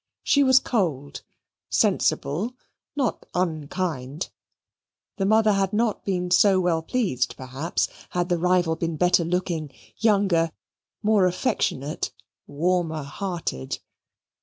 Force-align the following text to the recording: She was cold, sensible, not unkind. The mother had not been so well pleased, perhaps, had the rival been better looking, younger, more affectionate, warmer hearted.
She 0.23 0.41
was 0.43 0.57
cold, 0.57 1.21
sensible, 1.69 2.55
not 2.95 3.27
unkind. 3.35 4.31
The 5.17 5.27
mother 5.27 5.51
had 5.53 5.73
not 5.73 6.03
been 6.05 6.31
so 6.31 6.59
well 6.59 6.81
pleased, 6.81 7.37
perhaps, 7.37 7.87
had 8.09 8.27
the 8.27 8.39
rival 8.39 8.75
been 8.75 8.95
better 8.97 9.23
looking, 9.23 9.69
younger, 9.97 10.49
more 11.03 11.27
affectionate, 11.27 12.11
warmer 12.47 13.03
hearted. 13.03 13.77